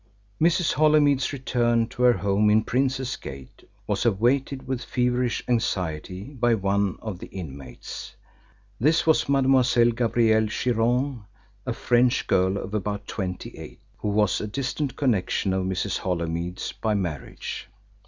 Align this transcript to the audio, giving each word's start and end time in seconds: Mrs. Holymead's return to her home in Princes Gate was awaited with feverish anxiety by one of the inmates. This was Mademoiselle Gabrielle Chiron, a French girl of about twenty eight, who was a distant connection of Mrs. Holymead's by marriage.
Mrs. 0.41 0.73
Holymead's 0.73 1.31
return 1.31 1.85
to 1.89 2.01
her 2.01 2.13
home 2.13 2.49
in 2.49 2.63
Princes 2.63 3.15
Gate 3.17 3.69
was 3.85 4.03
awaited 4.03 4.67
with 4.67 4.83
feverish 4.83 5.43
anxiety 5.47 6.33
by 6.33 6.55
one 6.55 6.97
of 7.03 7.19
the 7.19 7.27
inmates. 7.27 8.15
This 8.79 9.05
was 9.05 9.29
Mademoiselle 9.29 9.91
Gabrielle 9.91 10.47
Chiron, 10.47 11.25
a 11.67 11.73
French 11.73 12.25
girl 12.25 12.57
of 12.57 12.73
about 12.73 13.05
twenty 13.05 13.55
eight, 13.55 13.79
who 13.99 14.07
was 14.07 14.41
a 14.41 14.47
distant 14.47 14.95
connection 14.95 15.53
of 15.53 15.67
Mrs. 15.67 15.99
Holymead's 15.99 16.71
by 16.71 16.95
marriage. 16.95 17.69